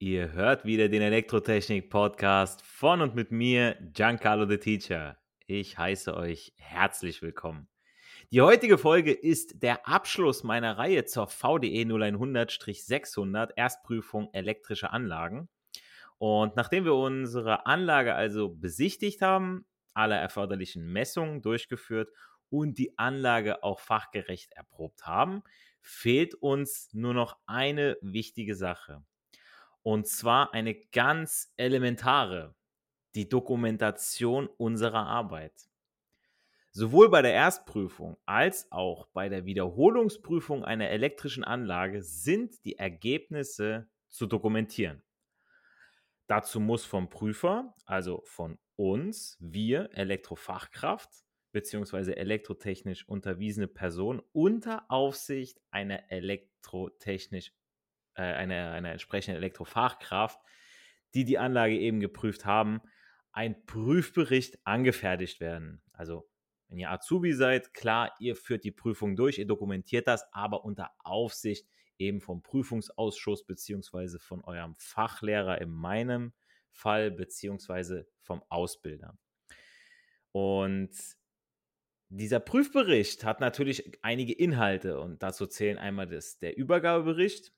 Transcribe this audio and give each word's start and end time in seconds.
Ihr 0.00 0.32
hört 0.32 0.64
wieder 0.64 0.88
den 0.88 1.02
Elektrotechnik 1.02 1.90
Podcast 1.90 2.62
von 2.62 3.00
und 3.00 3.16
mit 3.16 3.32
mir, 3.32 3.76
Giancarlo 3.94 4.48
the 4.48 4.56
Teacher. 4.56 5.16
Ich 5.50 5.78
heiße 5.78 6.14
euch 6.14 6.52
herzlich 6.56 7.22
willkommen. 7.22 7.70
Die 8.30 8.42
heutige 8.42 8.76
Folge 8.76 9.12
ist 9.14 9.62
der 9.62 9.88
Abschluss 9.88 10.44
meiner 10.44 10.76
Reihe 10.76 11.06
zur 11.06 11.26
VDE 11.26 11.84
0100-600 11.84 13.52
Erstprüfung 13.56 14.28
elektrische 14.34 14.90
Anlagen. 14.90 15.48
Und 16.18 16.54
nachdem 16.56 16.84
wir 16.84 16.94
unsere 16.94 17.64
Anlage 17.64 18.14
also 18.14 18.50
besichtigt 18.50 19.22
haben, 19.22 19.64
alle 19.94 20.16
erforderlichen 20.16 20.84
Messungen 20.84 21.40
durchgeführt 21.40 22.10
und 22.50 22.76
die 22.76 22.98
Anlage 22.98 23.62
auch 23.62 23.80
fachgerecht 23.80 24.52
erprobt 24.52 25.06
haben, 25.06 25.42
fehlt 25.80 26.34
uns 26.34 26.90
nur 26.92 27.14
noch 27.14 27.38
eine 27.46 27.96
wichtige 28.02 28.54
Sache. 28.54 29.02
Und 29.82 30.08
zwar 30.08 30.52
eine 30.52 30.74
ganz 30.74 31.54
elementare 31.56 32.54
die 33.14 33.28
Dokumentation 33.28 34.46
unserer 34.46 35.06
Arbeit. 35.06 35.68
Sowohl 36.70 37.08
bei 37.08 37.22
der 37.22 37.32
Erstprüfung 37.32 38.16
als 38.26 38.70
auch 38.70 39.06
bei 39.08 39.28
der 39.28 39.46
Wiederholungsprüfung 39.46 40.64
einer 40.64 40.90
elektrischen 40.90 41.42
Anlage 41.42 42.02
sind 42.02 42.64
die 42.64 42.78
Ergebnisse 42.78 43.88
zu 44.08 44.26
dokumentieren. 44.26 45.02
Dazu 46.28 46.60
muss 46.60 46.84
vom 46.84 47.08
Prüfer, 47.08 47.74
also 47.86 48.22
von 48.26 48.58
uns, 48.76 49.36
wir 49.40 49.90
Elektrofachkraft 49.94 51.10
bzw. 51.52 52.12
elektrotechnisch 52.12 53.08
unterwiesene 53.08 53.66
Person 53.66 54.22
unter 54.32 54.90
Aufsicht 54.90 55.60
einer 55.70 56.12
elektrotechnisch, 56.12 57.52
äh, 58.14 58.22
einer, 58.22 58.72
einer 58.72 58.92
entsprechenden 58.92 59.38
Elektrofachkraft, 59.38 60.38
die 61.14 61.24
die 61.24 61.38
Anlage 61.38 61.78
eben 61.78 62.00
geprüft 62.00 62.44
haben, 62.44 62.82
ein 63.38 63.64
Prüfbericht 63.66 64.58
angefertigt 64.64 65.38
werden. 65.38 65.80
Also 65.92 66.28
wenn 66.66 66.80
ihr 66.80 66.90
Azubi 66.90 67.32
seid, 67.32 67.72
klar, 67.72 68.12
ihr 68.18 68.34
führt 68.34 68.64
die 68.64 68.72
Prüfung 68.72 69.14
durch, 69.14 69.38
ihr 69.38 69.46
dokumentiert 69.46 70.08
das, 70.08 70.24
aber 70.32 70.64
unter 70.64 70.90
Aufsicht 71.04 71.68
eben 71.98 72.20
vom 72.20 72.42
Prüfungsausschuss 72.42 73.46
beziehungsweise 73.46 74.18
von 74.18 74.42
eurem 74.42 74.74
Fachlehrer 74.74 75.60
in 75.60 75.70
meinem 75.70 76.32
Fall 76.72 77.12
beziehungsweise 77.12 78.08
vom 78.22 78.42
Ausbilder. 78.48 79.16
Und 80.32 80.90
dieser 82.08 82.40
Prüfbericht 82.40 83.22
hat 83.22 83.38
natürlich 83.38 84.02
einige 84.02 84.32
Inhalte 84.32 84.98
und 84.98 85.22
dazu 85.22 85.46
zählen 85.46 85.78
einmal 85.78 86.08
das, 86.08 86.40
der 86.40 86.56
Übergabebericht 86.56 87.52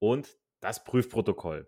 und 0.00 0.36
das 0.60 0.84
Prüfprotokoll. 0.84 1.66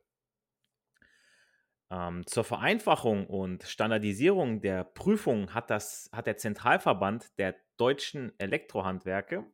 Ähm, 1.90 2.26
zur 2.26 2.42
Vereinfachung 2.44 3.26
und 3.26 3.62
Standardisierung 3.62 4.60
der 4.60 4.82
Prüfung 4.82 5.54
hat, 5.54 5.70
das, 5.70 6.10
hat 6.12 6.26
der 6.26 6.36
Zentralverband 6.36 7.38
der 7.38 7.54
deutschen 7.76 8.32
Elektrohandwerke, 8.38 9.44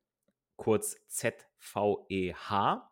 kurz 0.57 0.97
ZVEH, 1.09 2.89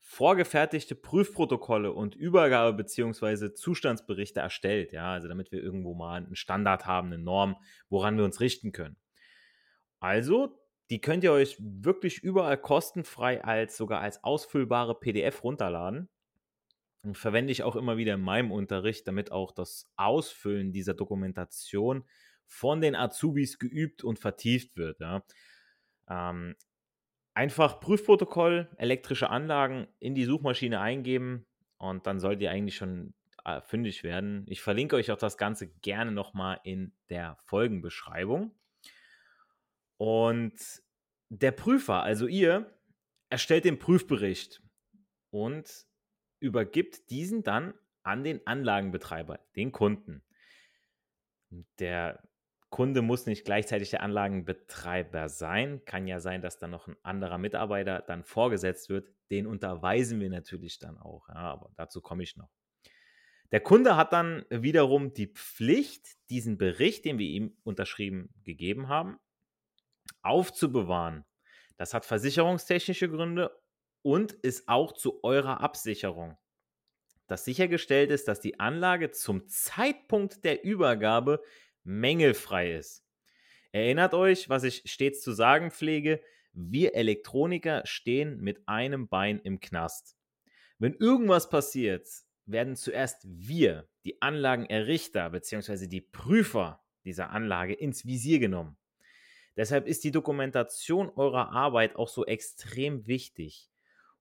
vorgefertigte 0.00 0.94
Prüfprotokolle 0.94 1.92
und 1.92 2.14
Übergabe- 2.14 2.76
bzw. 2.76 3.54
Zustandsberichte 3.54 4.40
erstellt. 4.40 4.92
Ja, 4.92 5.12
also 5.12 5.28
damit 5.28 5.50
wir 5.50 5.62
irgendwo 5.62 5.94
mal 5.94 6.16
einen 6.16 6.36
Standard 6.36 6.86
haben, 6.86 7.08
eine 7.08 7.22
Norm, 7.22 7.56
woran 7.88 8.18
wir 8.18 8.24
uns 8.24 8.40
richten 8.40 8.72
können. 8.72 8.96
Also, 10.00 10.60
die 10.90 11.00
könnt 11.00 11.24
ihr 11.24 11.32
euch 11.32 11.56
wirklich 11.58 12.18
überall 12.22 12.58
kostenfrei 12.58 13.42
als 13.44 13.76
sogar 13.76 14.00
als 14.00 14.24
ausfüllbare 14.24 14.98
PDF 14.98 15.42
runterladen 15.42 16.08
verwende 17.12 17.52
ich 17.52 17.62
auch 17.62 17.76
immer 17.76 17.96
wieder 17.96 18.14
in 18.14 18.20
meinem 18.20 18.50
Unterricht, 18.50 19.06
damit 19.06 19.32
auch 19.32 19.52
das 19.52 19.86
Ausfüllen 19.96 20.72
dieser 20.72 20.94
Dokumentation 20.94 22.04
von 22.46 22.80
den 22.80 22.94
Azubis 22.94 23.58
geübt 23.58 24.02
und 24.04 24.18
vertieft 24.18 24.76
wird. 24.76 25.00
Ja. 25.00 25.22
Ähm, 26.08 26.56
einfach 27.34 27.80
Prüfprotokoll, 27.80 28.68
elektrische 28.78 29.30
Anlagen 29.30 29.86
in 30.00 30.14
die 30.14 30.24
Suchmaschine 30.24 30.80
eingeben 30.80 31.46
und 31.76 32.06
dann 32.06 32.18
sollt 32.18 32.40
ihr 32.40 32.50
eigentlich 32.50 32.76
schon 32.76 33.14
äh, 33.44 33.60
fündig 33.60 34.02
werden. 34.02 34.44
Ich 34.48 34.60
verlinke 34.60 34.96
euch 34.96 35.10
auch 35.12 35.18
das 35.18 35.38
Ganze 35.38 35.68
gerne 35.68 36.10
nochmal 36.10 36.60
in 36.64 36.92
der 37.10 37.36
Folgenbeschreibung. 37.44 38.52
Und 39.96 40.54
der 41.28 41.52
Prüfer, 41.52 42.02
also 42.02 42.26
ihr, 42.26 42.74
erstellt 43.30 43.64
den 43.64 43.78
Prüfbericht 43.78 44.62
und 45.30 45.87
übergibt 46.40 47.10
diesen 47.10 47.42
dann 47.42 47.74
an 48.02 48.24
den 48.24 48.46
Anlagenbetreiber, 48.46 49.38
den 49.56 49.72
Kunden. 49.72 50.22
Der 51.78 52.22
Kunde 52.70 53.00
muss 53.00 53.26
nicht 53.26 53.44
gleichzeitig 53.44 53.90
der 53.90 54.02
Anlagenbetreiber 54.02 55.28
sein. 55.28 55.84
Kann 55.84 56.06
ja 56.06 56.20
sein, 56.20 56.42
dass 56.42 56.58
dann 56.58 56.70
noch 56.70 56.86
ein 56.86 56.96
anderer 57.02 57.38
Mitarbeiter 57.38 58.02
dann 58.06 58.24
vorgesetzt 58.24 58.88
wird. 58.88 59.08
Den 59.30 59.46
unterweisen 59.46 60.20
wir 60.20 60.28
natürlich 60.28 60.78
dann 60.78 60.98
auch. 60.98 61.28
Ja, 61.28 61.36
aber 61.36 61.70
dazu 61.76 62.00
komme 62.00 62.22
ich 62.22 62.36
noch. 62.36 62.50
Der 63.50 63.60
Kunde 63.60 63.96
hat 63.96 64.12
dann 64.12 64.44
wiederum 64.50 65.14
die 65.14 65.28
Pflicht, 65.28 66.06
diesen 66.28 66.58
Bericht, 66.58 67.06
den 67.06 67.18
wir 67.18 67.26
ihm 67.26 67.56
unterschrieben 67.64 68.28
gegeben 68.44 68.88
haben, 68.88 69.18
aufzubewahren. 70.20 71.24
Das 71.78 71.94
hat 71.94 72.04
versicherungstechnische 72.04 73.08
Gründe 73.08 73.50
und 74.08 74.32
ist 74.32 74.70
auch 74.70 74.92
zu 74.92 75.22
eurer 75.22 75.60
Absicherung, 75.60 76.38
dass 77.26 77.44
sichergestellt 77.44 78.10
ist, 78.10 78.26
dass 78.26 78.40
die 78.40 78.58
Anlage 78.58 79.10
zum 79.10 79.46
Zeitpunkt 79.48 80.46
der 80.46 80.64
Übergabe 80.64 81.42
mängelfrei 81.84 82.72
ist. 82.72 83.04
Erinnert 83.70 84.14
euch, 84.14 84.48
was 84.48 84.64
ich 84.64 84.90
stets 84.90 85.20
zu 85.20 85.32
sagen 85.32 85.70
pflege, 85.70 86.22
wir 86.54 86.94
Elektroniker 86.94 87.82
stehen 87.84 88.40
mit 88.40 88.66
einem 88.66 89.08
Bein 89.08 89.40
im 89.40 89.60
Knast. 89.60 90.16
Wenn 90.78 90.94
irgendwas 90.94 91.50
passiert, 91.50 92.08
werden 92.46 92.76
zuerst 92.76 93.26
wir, 93.28 93.90
die 94.06 94.22
Anlagenerrichter 94.22 95.28
bzw. 95.28 95.86
die 95.86 96.00
Prüfer 96.00 96.82
dieser 97.04 97.28
Anlage 97.28 97.74
ins 97.74 98.06
Visier 98.06 98.38
genommen. 98.38 98.78
Deshalb 99.54 99.86
ist 99.86 100.02
die 100.02 100.12
Dokumentation 100.12 101.10
eurer 101.10 101.52
Arbeit 101.52 101.96
auch 101.96 102.08
so 102.08 102.24
extrem 102.24 103.06
wichtig 103.06 103.68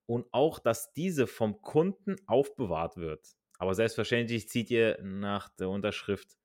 und 0.08 0.26
auch, 0.32 0.58
dass 0.58 0.94
diese 0.94 1.28
vom 1.28 1.62
Kunden 1.62 2.16
aufbewahrt 2.26 2.98
wird. 2.98 3.28
Aber 3.60 3.76
selbstverständlich 3.76 4.50
zieht 4.50 4.72
ihr 4.72 4.98
nach 5.04 5.50
der 5.50 5.70
Unterschrift 5.70 6.38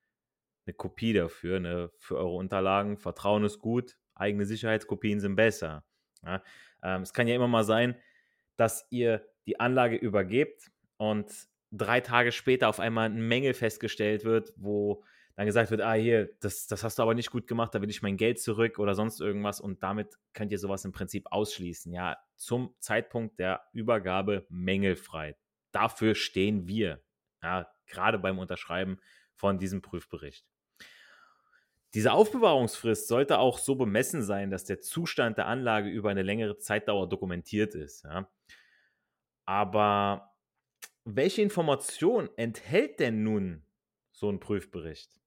eine 0.67 0.75
Kopie 0.75 1.12
dafür, 1.12 1.61
ne, 1.61 1.91
für 1.99 2.17
eure 2.17 2.35
Unterlagen. 2.35 2.99
Vertrauen 2.99 3.44
ist 3.44 3.59
gut, 3.59 3.97
eigene 4.14 4.44
Sicherheitskopien 4.44 5.20
sind 5.20 5.37
besser. 5.37 5.85
Ja, 6.25 6.43
ähm, 6.82 7.03
es 7.03 7.12
kann 7.12 7.26
ja 7.26 7.35
immer 7.35 7.49
mal 7.49 7.64
sein, 7.64 7.97
dass 8.56 8.87
ihr 8.91 9.26
die 9.47 9.59
Anlage 9.59 9.97
übergebt 9.97 10.70
und 10.97 11.32
drei 11.73 12.00
Tage 12.00 12.32
später 12.32 12.69
auf 12.69 12.81
einmal 12.81 13.06
eine 13.06 13.20
Menge 13.20 13.55
festgestellt 13.55 14.25
wird, 14.25 14.53
wo 14.56 15.05
dann 15.35 15.47
gesagt 15.47 15.70
wird, 15.70 15.81
ah 15.81 15.94
hier, 15.94 16.31
das, 16.41 16.67
das 16.67 16.85
hast 16.85 16.99
du 16.99 17.03
aber 17.03 17.15
nicht 17.15 17.31
gut 17.31 17.47
gemacht, 17.47 17.75
da 17.75 17.81
will 17.81 17.91
ich 17.91 18.03
mein 18.03 18.17
Geld 18.17 18.38
zurück 18.38 18.79
oder 18.79 18.94
sonst 18.94 19.20
irgendwas 19.20 19.61
und 19.61 19.82
damit 19.82 20.19
könnt 20.35 20.53
ihr 20.53 20.58
sowas 20.58 20.85
im 20.85 20.93
Prinzip 20.93 21.26
ausschließen. 21.31 21.93
Ja, 21.93 22.19
zum 22.44 22.75
Zeitpunkt 22.81 23.39
der 23.39 23.62
Übergabe 23.73 24.47
mängelfrei. 24.49 25.37
Dafür 25.71 26.15
stehen 26.15 26.67
wir, 26.67 27.03
ja, 27.43 27.71
gerade 27.87 28.19
beim 28.19 28.39
Unterschreiben 28.39 28.99
von 29.35 29.59
diesem 29.59 29.83
Prüfbericht. 29.83 30.47
Diese 31.94 32.12
Aufbewahrungsfrist 32.12 33.06
sollte 33.06 33.39
auch 33.39 33.59
so 33.59 33.75
bemessen 33.75 34.23
sein, 34.23 34.50
dass 34.50 34.65
der 34.65 34.81
Zustand 34.81 35.39
der 35.39 35.47
Anlage 35.47 35.89
über 35.91 36.11
eine 36.11 36.23
längere 36.23 36.59
Zeitdauer 36.59 37.09
dokumentiert 37.09 37.75
ist. 37.75 38.05
Ja. 38.05 38.31
Aber 39.44 40.35
welche 41.05 41.43
Information 41.43 42.31
enthält 42.37 42.99
denn 42.99 43.23
nun 43.23 43.67
so 44.11 44.31
ein 44.31 44.41
Prüfbericht? 44.41 45.21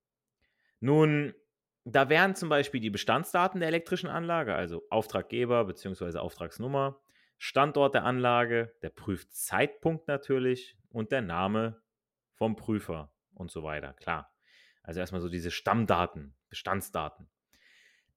Nun, 0.79 1.35
da 1.83 2.09
wären 2.09 2.35
zum 2.35 2.49
Beispiel 2.49 2.81
die 2.81 2.89
Bestandsdaten 2.89 3.59
der 3.59 3.69
elektrischen 3.69 4.09
Anlage, 4.09 4.55
also 4.55 4.83
Auftraggeber 4.89 5.65
bzw. 5.65 6.17
Auftragsnummer, 6.17 6.99
Standort 7.37 7.93
der 7.93 8.05
Anlage, 8.05 8.75
der 8.81 8.89
Prüfzeitpunkt 8.89 10.07
natürlich 10.07 10.77
und 10.89 11.11
der 11.11 11.21
Name 11.21 11.81
vom 12.33 12.55
Prüfer 12.55 13.13
und 13.33 13.51
so 13.51 13.63
weiter. 13.63 13.93
Klar. 13.93 14.33
Also 14.83 14.99
erstmal 14.99 15.21
so 15.21 15.29
diese 15.29 15.51
Stammdaten, 15.51 16.35
Bestandsdaten. 16.49 17.29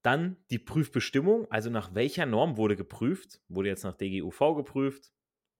Dann 0.01 0.37
die 0.49 0.59
Prüfbestimmung, 0.59 1.49
also 1.51 1.69
nach 1.69 1.93
welcher 1.93 2.25
Norm 2.25 2.57
wurde 2.57 2.75
geprüft. 2.75 3.41
Wurde 3.49 3.69
jetzt 3.69 3.83
nach 3.83 3.95
DGUV 3.95 4.55
geprüft, 4.55 5.11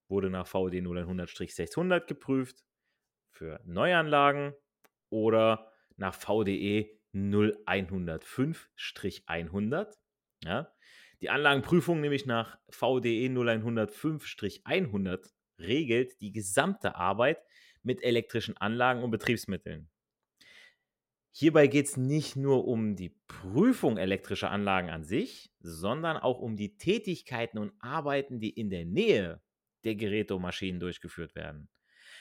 wurde 0.08 0.30
nach 0.30 0.46
VD 0.46 0.80
0100-600 0.80 2.06
geprüft 2.06 2.64
für 3.30 3.60
Neuanlagen 3.64 4.54
oder 5.10 5.70
nach 5.96 6.14
VDE 6.14 6.98
0105-100. 7.14 9.96
Ja. 10.44 10.72
Die 11.20 11.30
Anlagenprüfung 11.30 12.00
nämlich 12.00 12.26
nach 12.26 12.58
VDE 12.70 13.28
0105-100 13.28 15.30
regelt 15.58 16.20
die 16.20 16.32
gesamte 16.32 16.96
Arbeit 16.96 17.38
mit 17.82 18.02
elektrischen 18.02 18.56
Anlagen 18.56 19.02
und 19.02 19.10
Betriebsmitteln. 19.10 19.90
Hierbei 21.32 21.68
geht 21.68 21.86
es 21.86 21.96
nicht 21.96 22.36
nur 22.36 22.66
um 22.66 22.96
die 22.96 23.14
Prüfung 23.28 23.98
elektrischer 23.98 24.50
Anlagen 24.50 24.90
an 24.90 25.04
sich, 25.04 25.52
sondern 25.60 26.16
auch 26.16 26.40
um 26.40 26.56
die 26.56 26.76
Tätigkeiten 26.76 27.58
und 27.58 27.72
Arbeiten, 27.78 28.40
die 28.40 28.50
in 28.50 28.68
der 28.68 28.84
Nähe 28.84 29.40
der 29.84 29.94
Geräte 29.94 30.34
und 30.34 30.42
Maschinen 30.42 30.80
durchgeführt 30.80 31.34
werden. 31.34 31.68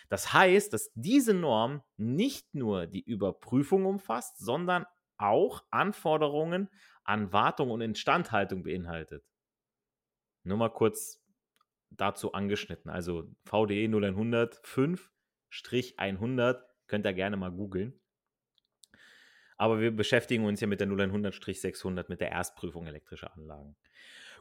Das 0.10 0.34
heißt, 0.34 0.74
dass 0.74 0.92
diese 0.94 1.34
Norm 1.34 1.82
nicht 1.98 2.54
nur 2.54 2.88
die 2.88 3.02
Überprüfung 3.02 3.86
umfasst, 3.86 4.40
sondern 4.40 4.86
auch 5.20 5.64
Anforderungen 5.70 6.70
an 7.04 7.32
Wartung 7.32 7.72
und 7.72 7.82
Instandhaltung 7.82 8.64
beinhaltet. 8.64 9.24
Nur 10.44 10.58
mal 10.58 10.70
kurz 10.70 11.22
dazu 11.92 12.34
angeschnitten. 12.34 12.90
Also 12.90 13.30
VDE 13.46 13.86
0100 13.86 14.64
5-100 14.64 16.62
könnt 16.88 17.06
ihr 17.06 17.14
gerne 17.14 17.38
mal 17.38 17.52
googeln. 17.52 18.00
Aber 19.58 19.82
wir 19.82 19.92
beschäftigen 19.92 20.46
uns 20.46 20.62
ja 20.62 20.68
mit 20.68 20.80
der 20.80 20.88
0100-600, 20.88 22.06
mit 22.08 22.22
der 22.22 22.32
Erstprüfung 22.32 22.88
elektrischer 22.88 23.34
Anlagen. 23.34 23.76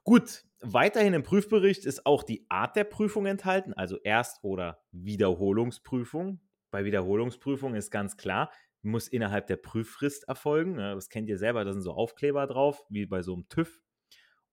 Gut, 0.05 0.45
weiterhin 0.61 1.13
im 1.13 1.25
Prüfbericht 1.25 1.85
ist 1.85 2.07
auch 2.07 2.23
die 2.23 2.47
Art 2.49 2.77
der 2.77 2.85
Prüfung 2.85 3.27
enthalten, 3.27 3.75
also 3.75 3.99
Erst- 3.99 4.45
oder 4.45 4.81
Wiederholungsprüfung. 4.93 6.41
Bei 6.71 6.85
Wiederholungsprüfung 6.85 7.75
ist 7.75 7.91
ganz 7.91 8.17
klar, 8.17 8.53
muss 8.83 9.09
innerhalb 9.09 9.47
der 9.47 9.57
Prüffrist 9.57 10.29
erfolgen. 10.29 10.77
Das 10.77 11.09
kennt 11.09 11.29
ihr 11.29 11.39
selber, 11.39 11.65
da 11.65 11.73
sind 11.73 11.83
so 11.83 11.93
Aufkleber 11.93 12.47
drauf, 12.47 12.85
wie 12.89 13.07
bei 13.07 13.23
so 13.23 13.35
einem 13.35 13.49
TÜV. 13.49 13.81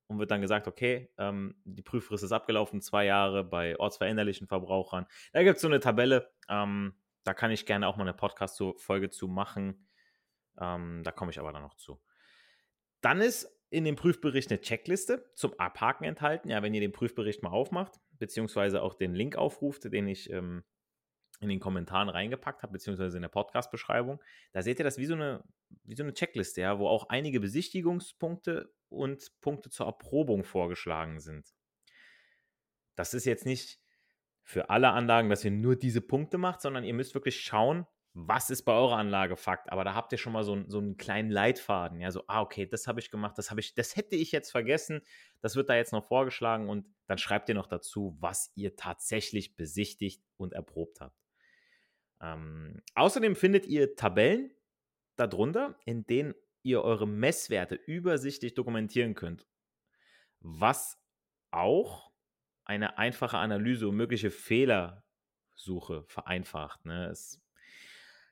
Und 0.07 0.19
wird 0.19 0.29
dann 0.29 0.41
gesagt, 0.41 0.67
okay, 0.67 1.11
ähm, 1.17 1.55
die 1.63 1.81
Prüffrist 1.81 2.23
ist 2.23 2.31
abgelaufen, 2.31 2.79
zwei 2.79 3.05
Jahre 3.05 3.43
bei 3.43 3.75
ortsveränderlichen 3.79 4.47
Verbrauchern. 4.47 5.07
Da 5.33 5.41
gibt 5.41 5.55
es 5.55 5.61
so 5.63 5.67
eine 5.67 5.79
Tabelle, 5.79 6.31
ähm, 6.47 6.93
da 7.23 7.33
kann 7.33 7.49
ich 7.49 7.65
gerne 7.65 7.87
auch 7.87 7.97
mal 7.97 8.03
eine 8.03 8.13
Podcast-Folge 8.13 9.09
zu 9.09 9.27
machen. 9.27 9.87
Ähm, 10.59 11.01
da 11.03 11.11
komme 11.11 11.31
ich 11.31 11.39
aber 11.39 11.51
dann 11.51 11.63
noch 11.63 11.73
zu. 11.73 11.99
Dann 13.01 13.19
ist 13.19 13.51
in 13.71 13.83
dem 13.83 13.95
Prüfbericht 13.95 14.51
eine 14.51 14.61
Checkliste 14.61 15.31
zum 15.33 15.59
Abhaken 15.59 16.05
enthalten. 16.05 16.49
Ja, 16.49 16.61
wenn 16.61 16.73
ihr 16.75 16.81
den 16.81 16.91
Prüfbericht 16.91 17.41
mal 17.41 17.49
aufmacht, 17.49 17.99
beziehungsweise 18.11 18.83
auch 18.83 18.93
den 18.93 19.15
Link 19.15 19.35
aufruft, 19.35 19.91
den 19.91 20.07
ich 20.07 20.29
ähm, 20.29 20.63
in 21.39 21.49
den 21.49 21.59
Kommentaren 21.59 22.09
reingepackt 22.09 22.63
habe, 22.63 22.73
beziehungsweise 22.73 23.17
in 23.17 23.21
der 23.21 23.29
Podcast-Beschreibung, 23.29 24.21
da 24.53 24.61
seht 24.61 24.79
ihr 24.79 24.85
das 24.85 24.97
wie 24.97 25.05
so 25.05 25.15
eine, 25.15 25.43
wie 25.83 25.95
so 25.95 26.03
eine 26.03 26.13
Checkliste, 26.13 26.61
ja, 26.61 26.79
wo 26.79 26.87
auch 26.87 27.09
einige 27.09 27.39
Besichtigungspunkte 27.39 28.73
und 28.89 29.31
Punkte 29.41 29.69
zur 29.69 29.85
Erprobung 29.85 30.43
vorgeschlagen 30.43 31.19
sind. 31.19 31.53
Das 32.95 33.13
ist 33.13 33.25
jetzt 33.25 33.45
nicht 33.45 33.79
für 34.43 34.69
alle 34.69 34.89
Anlagen, 34.89 35.29
dass 35.29 35.43
ihr 35.43 35.51
nur 35.51 35.75
diese 35.75 36.01
Punkte 36.01 36.37
macht, 36.37 36.61
sondern 36.61 36.83
ihr 36.83 36.93
müsst 36.93 37.15
wirklich 37.15 37.41
schauen, 37.41 37.85
was 38.17 38.49
ist 38.49 38.63
bei 38.63 38.71
eurer 38.71 38.95
Anlage 38.95 39.35
Fakt? 39.35 39.69
Aber 39.69 39.83
da 39.83 39.93
habt 39.93 40.13
ihr 40.13 40.17
schon 40.17 40.31
mal 40.31 40.45
so, 40.45 40.63
so 40.67 40.77
einen 40.77 40.95
kleinen 40.95 41.29
Leitfaden. 41.29 41.99
Ja, 41.99 42.11
so, 42.11 42.23
ah, 42.27 42.41
okay, 42.41 42.65
das 42.65 42.87
habe 42.87 43.01
ich 43.01 43.11
gemacht, 43.11 43.37
das 43.37 43.49
habe 43.49 43.59
ich, 43.59 43.73
das 43.73 43.97
hätte 43.97 44.15
ich 44.15 44.31
jetzt 44.31 44.51
vergessen. 44.51 45.01
Das 45.41 45.57
wird 45.57 45.67
da 45.67 45.75
jetzt 45.75 45.91
noch 45.91 46.05
vorgeschlagen 46.05 46.69
und 46.69 46.87
dann 47.07 47.17
schreibt 47.17 47.49
ihr 47.49 47.55
noch 47.55 47.67
dazu, 47.67 48.15
was 48.21 48.53
ihr 48.55 48.77
tatsächlich 48.77 49.57
besichtigt 49.57 50.23
und 50.37 50.53
erprobt 50.53 51.01
habt. 51.01 51.24
Ähm, 52.21 52.81
außerdem 52.95 53.35
findet 53.35 53.65
ihr 53.65 53.95
Tabellen 53.95 54.51
darunter, 55.15 55.77
in 55.85 56.05
denen 56.05 56.33
ihr 56.63 56.81
eure 56.81 57.07
Messwerte 57.07 57.75
übersichtlich 57.75 58.53
dokumentieren 58.53 59.15
könnt. 59.15 59.45
Was 60.39 60.99
auch 61.51 62.11
eine 62.63 62.97
einfache 62.97 63.37
Analyse 63.37 63.87
und 63.87 63.95
mögliche 63.95 64.31
Fehlersuche 64.31 66.03
vereinfacht. 66.07 66.85
Ne? 66.85 67.07
Es 67.07 67.41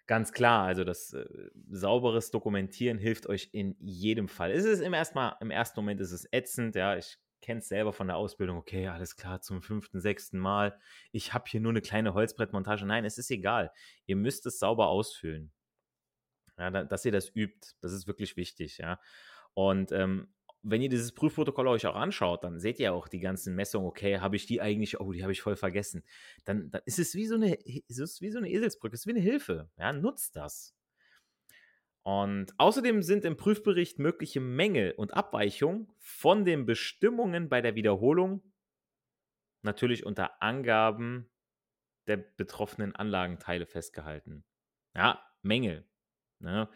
Ganz 0.05 0.33
klar, 0.33 0.65
also 0.65 0.83
das 0.83 1.13
äh, 1.13 1.25
sauberes 1.69 2.29
Dokumentieren 2.29 2.97
hilft 2.97 3.27
euch 3.27 3.49
in 3.53 3.77
jedem 3.79 4.27
Fall. 4.27 4.51
Es 4.51 4.65
ist 4.65 4.81
im, 4.81 4.93
erstmal, 4.93 5.37
im 5.39 5.49
ersten 5.49 5.79
Moment 5.79 6.01
ist 6.01 6.11
es 6.11 6.27
ätzend, 6.31 6.75
ja, 6.75 6.97
ich 6.97 7.17
kenne 7.43 7.59
es 7.59 7.67
selber 7.67 7.93
von 7.93 8.07
der 8.07 8.15
Ausbildung, 8.17 8.57
okay, 8.57 8.87
alles 8.87 9.15
klar, 9.15 9.41
zum 9.41 9.61
fünften, 9.61 9.99
sechsten 9.99 10.39
Mal. 10.39 10.79
Ich 11.11 11.33
habe 11.33 11.45
hier 11.47 11.59
nur 11.59 11.71
eine 11.71 11.81
kleine 11.81 12.13
Holzbrettmontage. 12.13 12.85
Nein, 12.85 13.05
es 13.05 13.17
ist 13.17 13.29
egal. 13.29 13.71
Ihr 14.07 14.15
müsst 14.15 14.45
es 14.45 14.59
sauber 14.59 14.87
ausfüllen. 14.87 15.51
Ja, 16.57 16.71
dass 16.71 17.05
ihr 17.05 17.11
das 17.11 17.35
übt, 17.35 17.75
das 17.81 17.93
ist 17.93 18.07
wirklich 18.07 18.37
wichtig, 18.37 18.77
ja. 18.77 18.99
Und 19.53 19.91
ähm, 19.91 20.33
wenn 20.61 20.81
ihr 20.81 20.89
dieses 20.89 21.11
Prüfprotokoll 21.11 21.67
euch 21.67 21.85
auch 21.85 21.95
anschaut, 21.95 22.43
dann 22.43 22.59
seht 22.59 22.79
ihr 22.79 22.93
auch 22.93 23.07
die 23.07 23.19
ganzen 23.19 23.53
Messungen, 23.55 23.87
okay, 23.87 24.19
habe 24.19 24.37
ich 24.37 24.45
die 24.45 24.61
eigentlich, 24.61 24.99
oh, 24.99 25.11
die 25.11 25.23
habe 25.23 25.33
ich 25.33 25.41
voll 25.41 25.57
vergessen. 25.57 26.03
Dann, 26.45 26.71
dann 26.71 26.81
ist 26.85 26.99
es 26.99 27.15
wie 27.15 27.25
so 27.25 27.35
eine, 27.35 27.55
ist 27.55 27.99
es 27.99 28.21
wie 28.21 28.31
so 28.31 28.37
eine 28.37 28.49
Eselsbrücke, 28.49 28.95
es 28.95 29.01
ist 29.01 29.07
wie 29.07 29.11
eine 29.11 29.19
Hilfe. 29.19 29.69
Ja, 29.77 29.91
nutzt 29.91 30.35
das. 30.37 30.73
Und 32.03 32.53
außerdem 32.57 33.01
sind 33.01 33.23
im 33.23 33.37
Prüfbericht 33.37 33.97
mögliche 33.97 34.41
Mängel 34.41 34.91
und 34.91 35.13
Abweichungen 35.13 35.87
von 35.99 36.43
den 36.43 36.65
Bestimmungen 36.65 37.47
bei 37.49 37.61
der 37.61 37.75
Wiederholung 37.75 38.41
natürlich 39.61 40.05
unter 40.05 40.41
Angaben 40.41 41.29
der 42.07 42.17
betroffenen 42.17 42.93
Anlagenteile 42.93 43.65
festgehalten. 43.65 44.43
Ja, 44.93 45.23
Mängel. 45.41 45.87
Ne? 46.39 46.69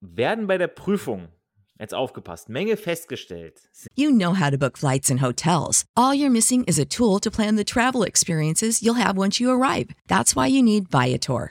Werden 0.00 0.46
bei 0.46 0.56
der 0.56 0.68
Prüfung 0.68 1.30
Jetzt 1.78 1.94
aufgepasst. 1.94 2.48
Menge 2.48 2.76
festgestellt. 2.76 3.68
You 3.94 4.10
know 4.10 4.34
how 4.34 4.50
to 4.50 4.56
book 4.56 4.78
flights 4.78 5.10
and 5.10 5.20
hotels. 5.20 5.84
All 5.94 6.14
you're 6.14 6.30
missing 6.30 6.64
is 6.64 6.78
a 6.78 6.86
tool 6.86 7.20
to 7.20 7.30
plan 7.30 7.56
the 7.56 7.64
travel 7.64 8.02
experiences 8.02 8.82
you'll 8.82 8.94
have 8.94 9.18
once 9.18 9.38
you 9.38 9.50
arrive. 9.50 9.88
That's 10.08 10.34
why 10.34 10.46
you 10.46 10.62
need 10.62 10.90
Viator. 10.90 11.50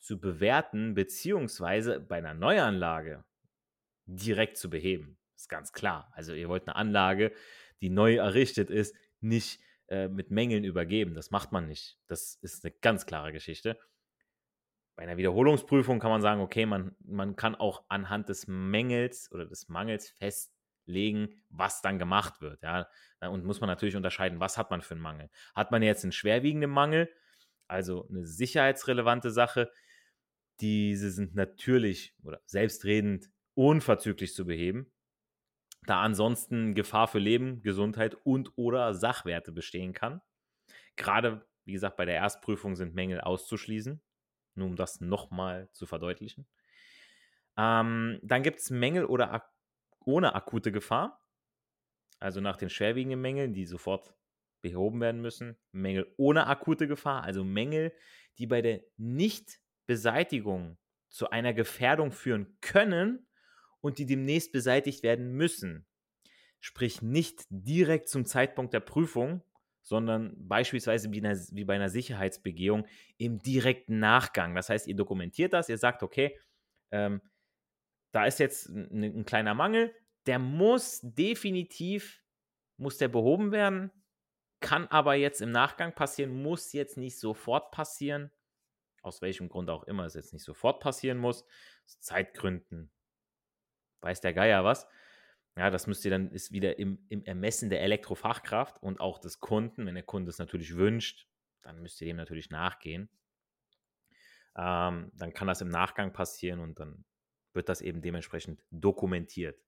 zu 0.00 0.20
bewerten, 0.20 0.94
beziehungsweise 0.94 2.00
bei 2.00 2.16
einer 2.18 2.34
Neuanlage 2.34 3.24
direkt 4.06 4.56
zu 4.56 4.70
beheben. 4.70 5.18
Ist 5.36 5.48
ganz 5.48 5.72
klar. 5.72 6.10
Also 6.14 6.32
ihr 6.32 6.48
wollt 6.48 6.66
eine 6.66 6.76
Anlage, 6.76 7.32
die 7.80 7.90
neu 7.90 8.16
errichtet 8.16 8.70
ist, 8.70 8.94
nicht 9.20 9.60
äh, 9.88 10.08
mit 10.08 10.30
Mängeln 10.30 10.64
übergeben. 10.64 11.14
Das 11.14 11.30
macht 11.30 11.52
man 11.52 11.68
nicht. 11.68 11.98
Das 12.06 12.36
ist 12.36 12.64
eine 12.64 12.74
ganz 12.80 13.06
klare 13.06 13.32
Geschichte. 13.32 13.78
Bei 14.96 15.02
einer 15.02 15.18
Wiederholungsprüfung 15.18 15.98
kann 15.98 16.10
man 16.10 16.22
sagen, 16.22 16.40
okay, 16.40 16.64
man, 16.64 16.96
man 17.00 17.36
kann 17.36 17.54
auch 17.54 17.84
anhand 17.88 18.30
des 18.30 18.46
Mängels 18.46 19.30
oder 19.30 19.44
des 19.44 19.68
Mangels 19.68 20.08
festlegen, 20.08 21.42
was 21.50 21.82
dann 21.82 21.98
gemacht 21.98 22.40
wird. 22.40 22.62
Ja? 22.62 22.88
Und 23.20 23.44
muss 23.44 23.60
man 23.60 23.68
natürlich 23.68 23.96
unterscheiden, 23.96 24.40
was 24.40 24.56
hat 24.56 24.70
man 24.70 24.80
für 24.80 24.94
einen 24.94 25.02
Mangel. 25.02 25.28
Hat 25.54 25.70
man 25.70 25.82
jetzt 25.82 26.02
einen 26.02 26.12
schwerwiegenden 26.12 26.70
Mangel, 26.70 27.12
also 27.68 28.08
eine 28.08 28.24
sicherheitsrelevante 28.24 29.30
Sache, 29.30 29.70
diese 30.60 31.10
sind 31.10 31.34
natürlich 31.34 32.14
oder 32.22 32.40
selbstredend 32.46 33.30
unverzüglich 33.54 34.34
zu 34.34 34.46
beheben, 34.46 34.92
da 35.86 36.02
ansonsten 36.02 36.74
Gefahr 36.74 37.08
für 37.08 37.18
Leben, 37.18 37.62
Gesundheit 37.62 38.16
und 38.24 38.52
oder 38.56 38.94
Sachwerte 38.94 39.52
bestehen 39.52 39.92
kann. 39.92 40.20
Gerade, 40.96 41.46
wie 41.64 41.72
gesagt, 41.72 41.96
bei 41.96 42.04
der 42.04 42.16
Erstprüfung 42.16 42.76
sind 42.76 42.94
Mängel 42.94 43.20
auszuschließen, 43.20 44.02
nur 44.54 44.66
um 44.66 44.76
das 44.76 45.00
nochmal 45.00 45.70
zu 45.72 45.86
verdeutlichen. 45.86 46.46
Ähm, 47.56 48.18
dann 48.22 48.42
gibt 48.42 48.60
es 48.60 48.70
Mängel 48.70 49.04
oder 49.04 49.32
ak 49.32 49.52
ohne 50.04 50.34
akute 50.36 50.70
Gefahr, 50.70 51.20
also 52.20 52.40
nach 52.40 52.56
den 52.56 52.70
schwerwiegenden 52.70 53.20
Mängeln, 53.20 53.54
die 53.54 53.66
sofort 53.66 54.14
behoben 54.62 55.00
werden 55.00 55.20
müssen. 55.20 55.56
Mängel 55.72 56.12
ohne 56.16 56.46
akute 56.46 56.86
Gefahr, 56.86 57.24
also 57.24 57.44
Mängel, 57.44 57.92
die 58.38 58.46
bei 58.46 58.62
der 58.62 58.84
Nichtbeseitigung 59.86 60.78
zu 61.08 61.30
einer 61.30 61.54
Gefährdung 61.54 62.12
führen 62.12 62.58
können 62.60 63.26
und 63.80 63.98
die 63.98 64.06
demnächst 64.06 64.52
beseitigt 64.52 65.02
werden 65.02 65.32
müssen. 65.32 65.86
Sprich 66.60 67.02
nicht 67.02 67.44
direkt 67.48 68.08
zum 68.08 68.24
Zeitpunkt 68.24 68.74
der 68.74 68.80
Prüfung, 68.80 69.42
sondern 69.82 70.34
beispielsweise 70.36 71.12
wie, 71.12 71.24
einer, 71.24 71.38
wie 71.52 71.64
bei 71.64 71.76
einer 71.76 71.88
Sicherheitsbegehung 71.88 72.86
im 73.18 73.38
direkten 73.38 74.00
Nachgang. 74.00 74.54
Das 74.56 74.68
heißt, 74.68 74.88
ihr 74.88 74.96
dokumentiert 74.96 75.52
das, 75.52 75.68
ihr 75.68 75.78
sagt, 75.78 76.02
okay, 76.02 76.36
ähm, 76.90 77.20
da 78.10 78.26
ist 78.26 78.40
jetzt 78.40 78.68
ein, 78.68 79.04
ein 79.04 79.24
kleiner 79.24 79.54
Mangel, 79.54 79.94
der 80.26 80.40
muss 80.40 81.00
definitiv, 81.02 82.24
muss 82.78 82.98
der 82.98 83.08
behoben 83.08 83.52
werden, 83.52 83.92
kann 84.60 84.88
aber 84.88 85.14
jetzt 85.14 85.40
im 85.40 85.52
Nachgang 85.52 85.94
passieren, 85.94 86.42
muss 86.42 86.72
jetzt 86.72 86.96
nicht 86.96 87.20
sofort 87.20 87.70
passieren. 87.70 88.32
Aus 89.06 89.22
welchem 89.22 89.48
Grund 89.48 89.70
auch 89.70 89.84
immer 89.84 90.04
es 90.04 90.14
jetzt 90.14 90.32
nicht 90.32 90.42
sofort 90.42 90.80
passieren 90.80 91.18
muss. 91.18 91.44
Aus 91.84 92.00
Zeitgründen. 92.00 92.90
Weiß 94.00 94.20
der 94.20 94.34
Geier 94.34 94.64
was. 94.64 94.88
Ja, 95.56 95.70
das 95.70 95.86
müsst 95.86 96.04
ihr 96.04 96.10
dann, 96.10 96.32
ist 96.32 96.50
wieder 96.50 96.80
im, 96.80 96.98
im 97.08 97.24
Ermessen 97.24 97.70
der 97.70 97.82
Elektrofachkraft 97.82 98.82
und 98.82 99.00
auch 99.00 99.20
des 99.20 99.38
Kunden. 99.38 99.86
Wenn 99.86 99.94
der 99.94 100.02
Kunde 100.02 100.30
es 100.30 100.38
natürlich 100.38 100.76
wünscht, 100.76 101.28
dann 101.62 101.80
müsst 101.80 102.00
ihr 102.00 102.08
dem 102.08 102.16
natürlich 102.16 102.50
nachgehen. 102.50 103.08
Ähm, 104.56 105.12
dann 105.14 105.32
kann 105.32 105.46
das 105.46 105.60
im 105.60 105.68
Nachgang 105.68 106.12
passieren 106.12 106.58
und 106.58 106.80
dann 106.80 107.04
wird 107.52 107.68
das 107.68 107.82
eben 107.82 108.02
dementsprechend 108.02 108.64
dokumentiert. 108.72 109.62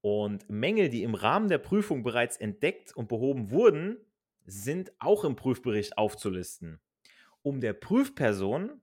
Und 0.00 0.48
Mängel, 0.48 0.88
die 0.88 1.02
im 1.02 1.14
Rahmen 1.14 1.48
der 1.48 1.58
Prüfung 1.58 2.02
bereits 2.02 2.38
entdeckt 2.38 2.96
und 2.96 3.08
behoben 3.08 3.50
wurden, 3.50 3.98
sind 4.46 4.90
auch 5.00 5.24
im 5.24 5.36
Prüfbericht 5.36 5.98
aufzulisten. 5.98 6.80
Um 7.46 7.60
der 7.60 7.74
Prüfperson 7.74 8.82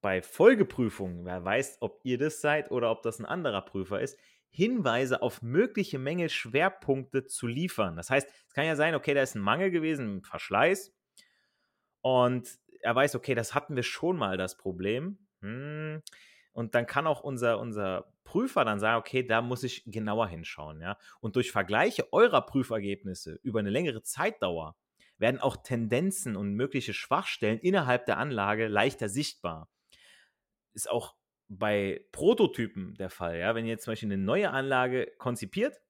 bei 0.00 0.22
Folgeprüfungen, 0.22 1.26
wer 1.26 1.44
weiß, 1.44 1.76
ob 1.82 2.00
ihr 2.04 2.16
das 2.16 2.40
seid 2.40 2.70
oder 2.70 2.90
ob 2.90 3.02
das 3.02 3.18
ein 3.18 3.26
anderer 3.26 3.60
Prüfer 3.60 4.00
ist, 4.00 4.18
Hinweise 4.48 5.20
auf 5.20 5.42
mögliche 5.42 5.98
Mängelschwerpunkte 5.98 7.26
zu 7.26 7.46
liefern. 7.46 7.96
Das 7.96 8.08
heißt, 8.08 8.26
es 8.46 8.54
kann 8.54 8.64
ja 8.64 8.76
sein, 8.76 8.94
okay, 8.94 9.12
da 9.12 9.20
ist 9.20 9.34
ein 9.34 9.42
Mangel 9.42 9.70
gewesen, 9.70 10.16
ein 10.16 10.22
Verschleiß. 10.22 10.96
Und 12.00 12.48
er 12.80 12.94
weiß, 12.94 13.14
okay, 13.14 13.34
das 13.34 13.54
hatten 13.54 13.76
wir 13.76 13.82
schon 13.82 14.16
mal 14.16 14.38
das 14.38 14.56
Problem. 14.56 15.18
Hm. 15.42 16.02
Und 16.52 16.74
dann 16.74 16.86
kann 16.86 17.06
auch 17.06 17.20
unser, 17.20 17.58
unser 17.58 18.10
Prüfer 18.24 18.64
dann 18.64 18.80
sagen, 18.80 19.00
okay, 19.00 19.22
da 19.22 19.42
muss 19.42 19.64
ich 19.64 19.84
genauer 19.84 20.28
hinschauen. 20.28 20.80
Ja? 20.80 20.96
Und 21.20 21.36
durch 21.36 21.52
Vergleiche 21.52 22.10
eurer 22.10 22.40
Prüfergebnisse 22.40 23.38
über 23.42 23.58
eine 23.58 23.68
längere 23.68 24.02
Zeitdauer 24.02 24.76
werden 25.18 25.40
auch 25.40 25.56
Tendenzen 25.56 26.36
und 26.36 26.54
mögliche 26.54 26.94
Schwachstellen 26.94 27.58
innerhalb 27.58 28.06
der 28.06 28.18
Anlage 28.18 28.68
leichter 28.68 29.08
sichtbar. 29.08 29.70
Ist 30.72 30.90
auch 30.90 31.16
bei 31.48 32.04
Prototypen 32.12 32.94
der 32.94 33.10
Fall. 33.10 33.38
Ja? 33.38 33.54
Wenn 33.54 33.66
ihr 33.66 33.78
zum 33.78 33.92
Beispiel 33.92 34.12
eine 34.12 34.22
neue 34.22 34.50
Anlage 34.50 35.12
konzipiert 35.18 35.80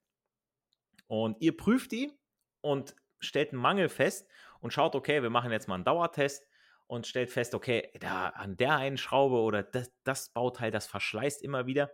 und 1.06 1.40
ihr 1.40 1.56
prüft 1.56 1.92
die 1.92 2.12
und 2.61 2.94
stellt 3.20 3.52
einen 3.52 3.61
Mangel 3.61 3.88
fest 3.88 4.28
und 4.61 4.73
schaut, 4.73 4.94
okay, 4.94 5.23
wir 5.23 5.30
machen 5.30 5.50
jetzt 5.50 5.68
mal 5.68 5.75
einen 5.75 5.85
Dauertest 5.85 6.47
und 6.87 7.06
stellt 7.06 7.30
fest, 7.30 7.54
okay, 7.54 7.90
da 8.00 8.28
an 8.30 8.56
der 8.56 8.76
einen 8.76 8.97
Schraube 8.97 9.37
oder 9.37 9.62
das, 9.62 9.92
das 10.04 10.30
Bauteil, 10.30 10.70
das 10.70 10.87
verschleißt 10.87 11.42
immer 11.42 11.66
wieder. 11.66 11.92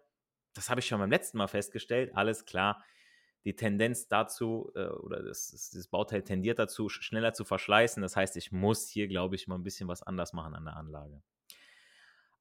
Das 0.54 0.70
habe 0.70 0.80
ich 0.80 0.86
schon 0.86 1.00
beim 1.00 1.10
letzten 1.10 1.38
Mal 1.38 1.48
festgestellt. 1.48 2.12
Alles 2.14 2.44
klar. 2.44 2.84
Die 3.44 3.56
Tendenz 3.56 4.08
dazu 4.08 4.72
äh, 4.74 4.86
oder 4.86 5.22
das, 5.22 5.70
das, 5.72 5.88
Bauteil 5.88 6.22
tendiert 6.22 6.58
dazu, 6.58 6.88
schneller 6.88 7.34
zu 7.34 7.44
verschleißen. 7.44 8.02
Das 8.02 8.16
heißt, 8.16 8.36
ich 8.36 8.52
muss 8.52 8.88
hier, 8.88 9.06
glaube 9.06 9.34
ich, 9.34 9.46
mal 9.48 9.56
ein 9.56 9.62
bisschen 9.62 9.88
was 9.88 10.02
anders 10.02 10.32
machen 10.32 10.54
an 10.54 10.64
der 10.64 10.76
Anlage. 10.76 11.22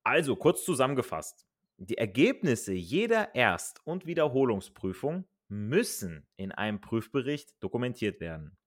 Also, 0.03 0.35
kurz 0.35 0.63
zusammengefasst. 0.63 1.45
Die 1.77 1.97
Ergebnisse 1.97 2.73
jeder 2.73 3.35
Erst- 3.35 3.85
und 3.85 4.05
Wiederholungsprüfung 4.05 5.25
müssen 5.49 6.25
in 6.37 6.51
einem 6.51 6.79
Prüfbericht 6.79 7.61
dokumentiert 7.61 8.19
werden. 8.21 8.57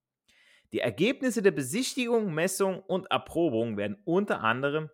Die 0.73 0.79
Ergebnisse 0.79 1.41
der 1.41 1.51
Besichtigung, 1.51 2.33
Messung 2.33 2.81
und 2.81 3.09
Erprobung 3.09 3.77
werden 3.77 3.97
unter 4.03 4.43
anderem 4.43 4.89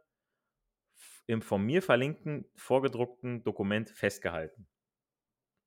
im 1.25 1.41
von 1.41 1.63
mir 1.63 1.81
verlinkten 1.81 2.45
vorgedruckten 2.55 3.43
Dokument 3.43 3.89
festgehalten. 3.89 4.67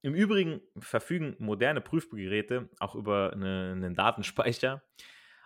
Im 0.07 0.15
Übrigen 0.15 0.61
verfügen 0.79 1.35
moderne 1.41 1.81
Prüfgeräte 1.81 2.71
auch 2.79 2.95
über 2.95 3.33
eine, 3.33 3.73
einen 3.73 3.97
Datenspeicher. 3.97 4.85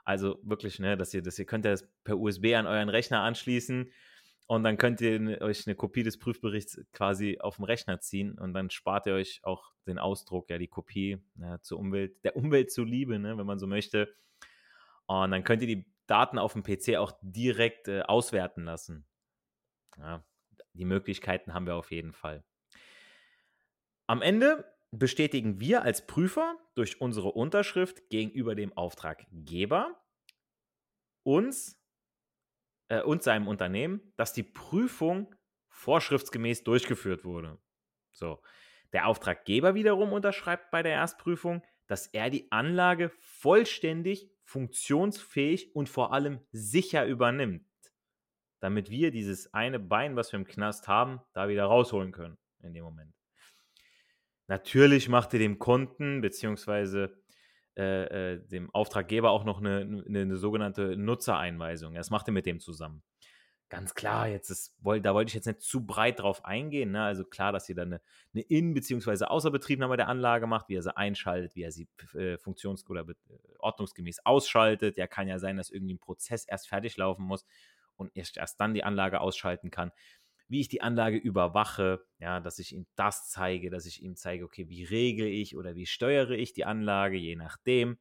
Also 0.05 0.38
wirklich, 0.43 0.79
ne, 0.79 0.99
dass 0.99 1.14
ihr, 1.14 1.23
dass 1.23 1.38
ihr 1.38 1.47
könnt 1.47 1.64
das 1.64 1.90
per 2.05 2.19
USB 2.19 2.52
an 2.55 2.67
euren 2.67 2.90
Rechner 2.90 3.23
anschließen 3.23 3.90
und 4.49 4.62
dann 4.62 4.76
könnt 4.76 5.00
ihr 5.00 5.40
euch 5.40 5.67
eine 5.67 5.76
Kopie 5.76 6.02
des 6.02 6.19
Prüfberichts 6.19 6.79
quasi 6.93 7.38
auf 7.40 7.57
dem 7.57 7.64
Rechner 7.64 8.00
ziehen 8.00 8.38
und 8.38 8.52
dann 8.52 8.69
spart 8.69 9.07
ihr 9.07 9.14
euch 9.14 9.40
auch 9.45 9.73
den 9.87 9.99
Ausdruck, 9.99 10.50
ja, 10.50 10.59
die 10.59 10.69
Kopie 10.69 11.25
ja, 11.37 11.59
zur 11.62 11.79
Umwelt, 11.79 12.23
der 12.23 12.37
Umwelt 12.37 12.71
zuliebe, 12.71 13.19
ne, 13.19 13.38
wenn 13.38 13.47
man 13.47 13.59
so 13.59 13.67
möchte. 13.67 14.14
Und 15.07 15.31
dann 15.31 15.43
könnt 15.43 15.62
ihr 15.62 15.69
die 15.69 15.87
Daten 16.07 16.38
auf 16.38 16.52
dem 16.52 16.64
PC 16.64 16.97
auch 16.99 17.12
direkt 17.23 17.88
äh, 17.88 18.02
auswerten 18.02 18.64
lassen. 18.64 19.07
Ja, 19.97 20.23
die 20.75 20.85
Möglichkeiten 20.85 21.55
haben 21.55 21.64
wir 21.64 21.76
auf 21.76 21.90
jeden 21.90 22.12
Fall. 22.12 22.45
Am 24.11 24.23
Ende 24.23 24.64
bestätigen 24.90 25.61
wir 25.61 25.85
als 25.85 26.05
Prüfer 26.05 26.59
durch 26.75 27.00
unsere 27.00 27.29
Unterschrift 27.29 28.11
gegenüber 28.11 28.57
dem 28.57 28.76
Auftraggeber 28.76 30.02
uns 31.23 31.81
äh, 32.88 33.02
und 33.02 33.23
seinem 33.23 33.47
Unternehmen, 33.47 34.12
dass 34.17 34.33
die 34.33 34.43
Prüfung 34.43 35.33
vorschriftsgemäß 35.69 36.64
durchgeführt 36.64 37.25
wurde. 37.25 37.62
So. 38.11 38.43
Der 38.93 39.07
Auftraggeber 39.07 39.76
wiederum 39.76 40.12
unterschreibt 40.12 40.73
bei 40.73 40.83
der 40.83 40.95
Erstprüfung, 40.95 41.62
dass 41.87 42.09
er 42.09 42.31
die 42.31 42.50
Anlage 42.50 43.11
vollständig, 43.21 44.29
funktionsfähig 44.43 45.76
und 45.76 45.88
vor 45.88 46.12
allem 46.12 46.40
sicher 46.50 47.07
übernimmt, 47.07 47.64
damit 48.59 48.90
wir 48.90 49.12
dieses 49.12 49.55
eine 49.55 49.79
Bein, 49.79 50.17
was 50.17 50.33
wir 50.33 50.40
im 50.40 50.49
Knast 50.49 50.88
haben, 50.88 51.21
da 51.33 51.49
wieder 51.49 51.67
rausholen 51.67 52.11
können 52.11 52.38
in 52.59 52.75
dem 52.75 52.83
Moment. 52.83 53.19
Natürlich 54.50 55.09
macht 55.09 55.33
ihr 55.33 55.38
dem 55.38 55.61
Kunden 55.61 56.23
bzw. 56.23 57.07
Äh, 57.76 58.33
äh, 58.33 58.49
dem 58.49 58.69
Auftraggeber 58.75 59.30
auch 59.30 59.45
noch 59.45 59.61
eine, 59.61 60.02
eine, 60.09 60.21
eine, 60.23 60.37
sogenannte 60.37 60.97
Nutzereinweisung. 60.97 61.95
Das 61.95 62.11
macht 62.11 62.26
er 62.26 62.33
mit 62.33 62.47
dem 62.47 62.59
zusammen. 62.59 63.04
Ganz 63.69 63.95
klar, 63.95 64.26
jetzt 64.26 64.50
ist, 64.50 64.75
da 64.83 65.14
wollte 65.14 65.28
ich 65.28 65.35
jetzt 65.35 65.47
nicht 65.47 65.61
zu 65.61 65.87
breit 65.87 66.19
drauf 66.19 66.45
eingehen. 66.45 66.90
Ne? 66.90 67.00
Also 67.00 67.25
klar, 67.25 67.52
dass 67.52 67.69
ihr 67.69 67.76
dann 67.76 67.92
eine, 67.92 68.00
eine 68.35 68.42
In- 68.42 68.75
bzw. 68.75 69.26
Außerbetriebnahme 69.26 69.97
der 69.97 70.09
Anlage 70.09 70.49
macht, 70.49 70.69
wie 70.69 70.75
er 70.75 70.83
sie 70.83 70.97
einschaltet, 70.97 71.54
wie 71.54 71.62
er 71.62 71.71
sie 71.71 71.87
äh, 72.14 72.37
funktions- 72.37 72.85
oder 72.90 73.02
äh, 73.02 73.14
ordnungsgemäß 73.61 74.26
ausschaltet. 74.26 74.97
Ja, 74.97 75.07
kann 75.07 75.28
ja 75.28 75.38
sein, 75.38 75.59
dass 75.59 75.71
irgendwie 75.71 75.95
ein 75.95 76.00
Prozess 76.00 76.45
erst 76.45 76.69
fertig 76.69 76.97
laufen 76.97 77.23
muss 77.23 77.47
und 77.95 78.11
erst, 78.16 78.37
erst 78.37 78.59
dann 78.59 78.75
die 78.75 78.83
Anlage 78.83 79.21
ausschalten 79.21 79.71
kann 79.71 79.92
wie 80.50 80.61
ich 80.61 80.69
die 80.69 80.83
Anlage 80.83 81.16
überwache, 81.16 82.04
ja, 82.19 82.40
dass 82.40 82.59
ich 82.59 82.75
ihm 82.75 82.85
das 82.97 83.30
zeige, 83.30 83.71
dass 83.71 83.87
ich 83.87 84.02
ihm 84.02 84.16
zeige, 84.16 84.45
okay, 84.45 84.69
wie 84.69 84.83
regle 84.83 85.28
ich 85.28 85.57
oder 85.57 85.76
wie 85.76 85.87
steuere 85.87 86.33
ich 86.33 86.52
die 86.52 86.64
Anlage, 86.64 87.16
je 87.16 87.37
nachdem, 87.37 87.99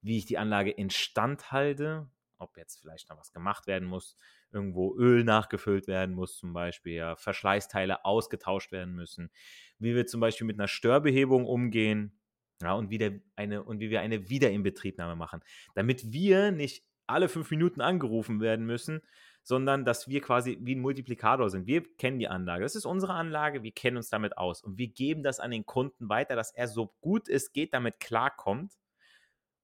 wie 0.00 0.18
ich 0.18 0.26
die 0.26 0.36
Anlage 0.36 0.72
instand 0.72 1.52
halte, 1.52 2.10
ob 2.38 2.56
jetzt 2.56 2.80
vielleicht 2.80 3.08
noch 3.08 3.18
was 3.18 3.32
gemacht 3.32 3.68
werden 3.68 3.86
muss, 3.86 4.16
irgendwo 4.50 4.96
Öl 4.96 5.22
nachgefüllt 5.22 5.86
werden 5.86 6.16
muss, 6.16 6.36
zum 6.36 6.52
Beispiel, 6.52 6.94
ja, 6.94 7.14
Verschleißteile 7.14 8.04
ausgetauscht 8.04 8.72
werden 8.72 8.94
müssen, 8.94 9.30
wie 9.78 9.94
wir 9.94 10.06
zum 10.06 10.20
Beispiel 10.20 10.46
mit 10.48 10.58
einer 10.58 10.68
Störbehebung 10.68 11.46
umgehen, 11.46 12.18
ja, 12.60 12.72
und, 12.72 12.90
wieder 12.90 13.12
eine, 13.36 13.62
und 13.62 13.78
wie 13.78 13.90
wir 13.90 14.00
eine 14.00 14.28
Wiederinbetriebnahme 14.28 15.14
machen, 15.14 15.40
damit 15.76 16.12
wir 16.12 16.50
nicht 16.50 16.84
alle 17.06 17.28
fünf 17.28 17.48
Minuten 17.52 17.80
angerufen 17.80 18.40
werden 18.40 18.66
müssen, 18.66 19.02
sondern 19.42 19.84
dass 19.84 20.08
wir 20.08 20.20
quasi 20.20 20.58
wie 20.60 20.74
ein 20.74 20.80
Multiplikator 20.80 21.50
sind. 21.50 21.66
Wir 21.66 21.82
kennen 21.96 22.18
die 22.18 22.28
Anlage. 22.28 22.62
Das 22.62 22.76
ist 22.76 22.86
unsere 22.86 23.14
Anlage, 23.14 23.62
wir 23.62 23.72
kennen 23.72 23.96
uns 23.96 24.08
damit 24.08 24.38
aus 24.38 24.62
und 24.62 24.78
wir 24.78 24.88
geben 24.88 25.22
das 25.22 25.40
an 25.40 25.50
den 25.50 25.66
Kunden 25.66 26.08
weiter, 26.08 26.36
dass 26.36 26.52
er 26.52 26.68
so 26.68 26.94
gut 27.00 27.28
es 27.28 27.52
geht 27.52 27.74
damit 27.74 27.98
klarkommt 28.00 28.74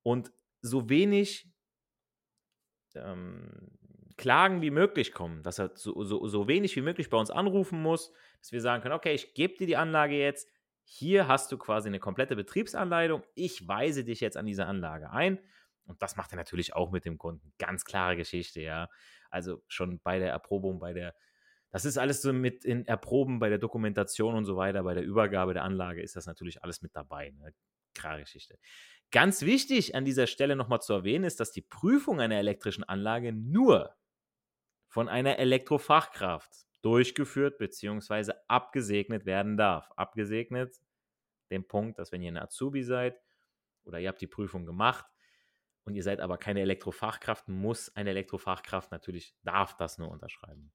und 0.02 0.32
so 0.60 0.88
wenig 0.88 1.48
ähm, 2.94 3.78
Klagen 4.16 4.62
wie 4.62 4.70
möglich 4.70 5.12
kommen, 5.12 5.44
dass 5.44 5.60
er 5.60 5.70
so, 5.76 6.02
so, 6.02 6.26
so 6.26 6.48
wenig 6.48 6.74
wie 6.74 6.82
möglich 6.82 7.08
bei 7.08 7.16
uns 7.16 7.30
anrufen 7.30 7.80
muss, 7.80 8.12
dass 8.40 8.50
wir 8.50 8.60
sagen 8.60 8.82
können, 8.82 8.94
okay, 8.94 9.14
ich 9.14 9.34
gebe 9.34 9.56
dir 9.56 9.66
die 9.66 9.76
Anlage 9.76 10.18
jetzt, 10.18 10.48
hier 10.82 11.28
hast 11.28 11.52
du 11.52 11.58
quasi 11.58 11.88
eine 11.88 12.00
komplette 12.00 12.34
Betriebsanleitung, 12.34 13.22
ich 13.34 13.68
weise 13.68 14.04
dich 14.04 14.20
jetzt 14.20 14.36
an 14.36 14.46
diese 14.46 14.66
Anlage 14.66 15.10
ein 15.10 15.38
und 15.86 16.02
das 16.02 16.16
macht 16.16 16.32
er 16.32 16.36
natürlich 16.36 16.74
auch 16.74 16.90
mit 16.90 17.04
dem 17.04 17.16
Kunden. 17.16 17.52
Ganz 17.58 17.84
klare 17.84 18.16
Geschichte, 18.16 18.60
ja. 18.60 18.88
Also 19.30 19.62
schon 19.68 20.00
bei 20.00 20.18
der 20.18 20.30
Erprobung, 20.30 20.78
bei 20.78 20.92
der, 20.92 21.14
das 21.70 21.84
ist 21.84 21.98
alles 21.98 22.22
so 22.22 22.32
mit 22.32 22.64
in 22.64 22.86
Erproben, 22.86 23.38
bei 23.38 23.48
der 23.48 23.58
Dokumentation 23.58 24.34
und 24.34 24.44
so 24.44 24.56
weiter, 24.56 24.82
bei 24.82 24.94
der 24.94 25.04
Übergabe 25.04 25.54
der 25.54 25.64
Anlage 25.64 26.02
ist 26.02 26.16
das 26.16 26.26
natürlich 26.26 26.62
alles 26.62 26.82
mit 26.82 26.94
dabei. 26.94 27.30
Ne? 27.30 27.52
Klare 27.94 28.20
Geschichte. 28.20 28.58
Ganz 29.10 29.42
wichtig 29.42 29.94
an 29.94 30.04
dieser 30.04 30.26
Stelle 30.26 30.54
nochmal 30.54 30.80
zu 30.80 30.92
erwähnen 30.92 31.24
ist, 31.24 31.40
dass 31.40 31.52
die 31.52 31.62
Prüfung 31.62 32.20
einer 32.20 32.36
elektrischen 32.36 32.84
Anlage 32.84 33.32
nur 33.32 33.94
von 34.88 35.08
einer 35.08 35.38
Elektrofachkraft 35.38 36.50
durchgeführt 36.82 37.58
bzw. 37.58 38.32
abgesegnet 38.48 39.26
werden 39.26 39.56
darf. 39.56 39.90
Abgesegnet, 39.96 40.76
den 41.50 41.66
Punkt, 41.66 41.98
dass 41.98 42.12
wenn 42.12 42.22
ihr 42.22 42.28
eine 42.28 42.42
Azubi 42.42 42.82
seid 42.82 43.20
oder 43.84 43.98
ihr 43.98 44.08
habt 44.08 44.20
die 44.20 44.26
Prüfung 44.26 44.66
gemacht, 44.66 45.06
und 45.88 45.94
ihr 45.94 46.02
seid 46.02 46.20
aber 46.20 46.36
keine 46.36 46.60
Elektrofachkraft, 46.60 47.48
muss 47.48 47.96
eine 47.96 48.10
Elektrofachkraft 48.10 48.92
natürlich, 48.92 49.34
darf 49.42 49.74
das 49.78 49.96
nur 49.96 50.10
unterschreiben. 50.10 50.70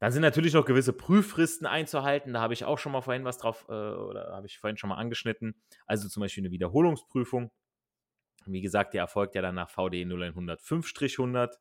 Dann 0.00 0.10
sind 0.10 0.22
natürlich 0.22 0.52
noch 0.52 0.64
gewisse 0.64 0.92
Prüffristen 0.92 1.64
einzuhalten. 1.64 2.32
Da 2.32 2.40
habe 2.40 2.52
ich 2.54 2.64
auch 2.64 2.78
schon 2.78 2.90
mal 2.90 3.02
vorhin 3.02 3.24
was 3.24 3.38
drauf, 3.38 3.66
äh, 3.68 3.72
oder 3.72 4.32
habe 4.32 4.48
ich 4.48 4.58
vorhin 4.58 4.76
schon 4.76 4.88
mal 4.88 4.96
angeschnitten. 4.96 5.54
Also 5.86 6.08
zum 6.08 6.22
Beispiel 6.22 6.42
eine 6.42 6.50
Wiederholungsprüfung. 6.50 7.52
Wie 8.46 8.62
gesagt, 8.62 8.94
die 8.94 8.98
erfolgt 8.98 9.36
ja 9.36 9.42
dann 9.42 9.54
nach 9.54 9.70
VDE 9.70 10.04
0105-100. 10.04 11.54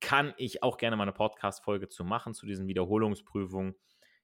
Kann 0.00 0.32
ich 0.38 0.62
auch 0.62 0.78
gerne 0.78 0.96
mal 0.96 1.02
eine 1.02 1.12
Podcast-Folge 1.12 1.90
zu 1.90 2.02
machen, 2.02 2.32
zu 2.32 2.46
diesen 2.46 2.66
Wiederholungsprüfungen. 2.66 3.74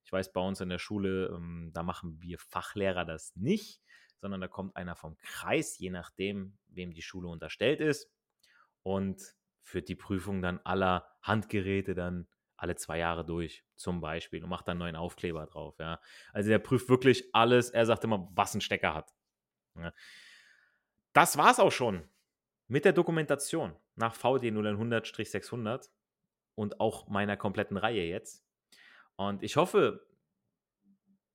Ich 0.05 0.13
weiß, 0.13 0.33
bei 0.33 0.41
uns 0.41 0.63
in 0.63 0.71
der 0.71 0.79
Schule, 0.79 1.27
ähm, 1.37 1.73
da 1.75 1.83
machen 1.83 2.23
wir 2.23 2.39
Fachlehrer 2.39 3.05
das 3.05 3.37
nicht 3.37 3.83
sondern 4.21 4.41
da 4.41 4.49
kommt 4.49 4.77
einer 4.77 4.95
vom 4.95 5.17
Kreis, 5.19 5.79
je 5.79 5.91
nachdem, 5.91 6.59
wem 6.69 6.93
die 6.93 7.03
Schule 7.03 7.29
unterstellt 7.29 7.81
ist 7.81 8.11
und 8.83 9.23
führt 9.63 9.89
die 9.89 9.95
Prüfung 9.95 10.43
dann 10.43 10.59
aller 10.65 11.09
Handgeräte 11.23 11.95
dann 11.95 12.29
alle 12.57 12.77
zwei 12.77 12.99
Jahre 12.99 13.25
durch, 13.25 13.65
zum 13.77 14.03
Beispiel, 14.03 14.43
und 14.45 14.51
macht 14.51 14.69
dann 14.69 14.77
neuen 14.77 14.97
Aufkleber 14.97 15.47
drauf. 15.47 15.79
Ja. 15.79 15.99
Also 16.33 16.51
der 16.51 16.59
prüft 16.59 16.91
wirklich 16.91 17.35
alles. 17.35 17.71
Er 17.71 17.87
sagt 17.87 18.05
immer, 18.05 18.29
was 18.35 18.55
ein 18.55 18.61
Stecker 18.61 18.95
hat. 18.95 19.15
Ja. 19.77 19.95
Das 21.15 21.39
war 21.39 21.51
es 21.51 21.59
auch 21.59 21.73
schon 21.73 22.07
mit 22.69 22.85
der 22.85 22.93
Dokumentation 22.93 23.75
nach 23.97 24.15
VD 24.15 24.51
0100-600 24.51 25.89
und 26.55 26.81
auch 26.81 27.09
meiner 27.09 27.37
kompletten 27.39 27.79
Reihe 27.79 28.05
jetzt. 28.05 28.45
Und 29.17 29.43
ich 29.43 29.57
hoffe, 29.57 30.07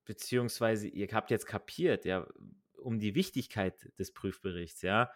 beziehungsweise 0.05 0.87
ihr 0.87 1.07
habt 1.11 1.31
jetzt 1.31 1.47
kapiert, 1.47 2.05
ja, 2.05 2.27
um 2.85 2.99
die 2.99 3.15
Wichtigkeit 3.15 3.91
des 3.97 4.13
Prüfberichts, 4.13 4.81
ja. 4.81 5.11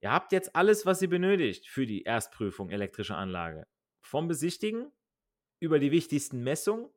Ihr 0.00 0.12
habt 0.12 0.32
jetzt 0.32 0.54
alles, 0.54 0.86
was 0.86 1.02
ihr 1.02 1.08
benötigt 1.08 1.66
für 1.66 1.86
die 1.86 2.02
Erstprüfung 2.02 2.70
elektrischer 2.70 3.16
Anlage. 3.16 3.66
Vom 4.00 4.28
Besichtigen 4.28 4.92
über 5.60 5.78
die 5.78 5.90
wichtigsten 5.90 6.42
Messungen, 6.42 6.88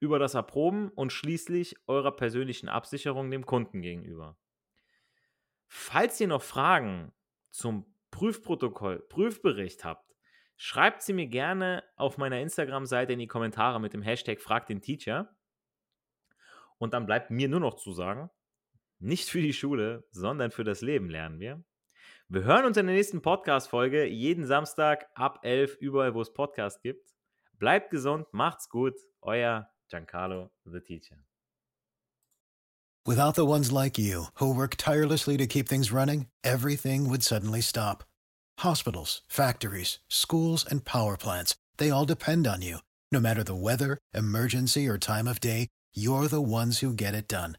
über 0.00 0.18
das 0.18 0.34
Erproben 0.34 0.90
und 0.90 1.12
schließlich 1.12 1.76
eurer 1.86 2.14
persönlichen 2.14 2.68
Absicherung 2.68 3.30
dem 3.30 3.46
Kunden 3.46 3.80
gegenüber. 3.82 4.36
Falls 5.68 6.20
ihr 6.20 6.28
noch 6.28 6.42
Fragen 6.42 7.12
zum 7.50 7.94
Prüfprotokoll, 8.10 9.00
Prüfbericht 9.08 9.84
habt, 9.84 10.14
schreibt 10.56 11.02
sie 11.02 11.12
mir 11.12 11.26
gerne 11.26 11.84
auf 11.96 12.18
meiner 12.18 12.40
Instagram-Seite 12.40 13.12
in 13.12 13.18
die 13.18 13.26
Kommentare 13.26 13.80
mit 13.80 13.92
dem 13.92 14.02
Hashtag 14.02 14.40
Frag 14.40 14.66
den 14.66 14.82
Teacher. 14.82 15.36
Und 16.78 16.94
dann 16.94 17.06
bleibt 17.06 17.30
mir 17.30 17.48
nur 17.48 17.60
noch 17.60 17.74
zu 17.74 17.92
sagen, 17.92 18.30
nicht 19.04 19.28
für 19.28 19.42
die 19.42 19.52
Schule, 19.52 20.04
sondern 20.10 20.50
für 20.50 20.64
das 20.64 20.80
Leben 20.80 21.10
lernen 21.10 21.38
wir. 21.38 21.62
Wir 22.28 22.44
hören 22.44 22.64
uns 22.64 22.78
in 22.78 22.86
der 22.86 22.96
nächsten 22.96 23.20
Podcast-Folge 23.20 24.06
jeden 24.06 24.46
Samstag 24.46 25.06
ab 25.14 25.40
11 25.42 25.76
überall, 25.78 26.14
wo 26.14 26.22
es 26.22 26.32
Podcasts 26.32 26.80
gibt. 26.80 27.12
Bleibt 27.58 27.90
gesund, 27.90 28.26
macht's 28.32 28.68
gut. 28.68 28.94
Euer 29.20 29.68
Giancarlo, 29.90 30.50
the 30.64 30.80
teacher. 30.80 31.16
Without 33.06 33.34
the 33.34 33.44
ones 33.44 33.70
like 33.70 33.98
you, 33.98 34.28
who 34.36 34.54
work 34.54 34.76
tirelessly 34.76 35.36
to 35.36 35.46
keep 35.46 35.68
things 35.68 35.92
running, 35.92 36.28
everything 36.42 37.10
would 37.10 37.22
suddenly 37.22 37.60
stop. 37.60 38.04
Hospitals, 38.60 39.20
factories, 39.28 39.98
schools, 40.08 40.64
and 40.64 40.86
power 40.86 41.18
plants, 41.18 41.54
they 41.76 41.90
all 41.90 42.06
depend 42.06 42.46
on 42.46 42.62
you. 42.62 42.78
No 43.12 43.20
matter 43.20 43.44
the 43.44 43.54
weather, 43.54 43.98
emergency, 44.14 44.88
or 44.88 44.96
time 44.96 45.28
of 45.28 45.40
day, 45.40 45.68
you're 45.94 46.28
the 46.28 46.40
ones 46.40 46.78
who 46.78 46.94
get 46.94 47.14
it 47.14 47.28
done. 47.28 47.58